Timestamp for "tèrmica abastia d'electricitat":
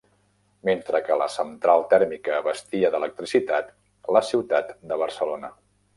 1.91-3.71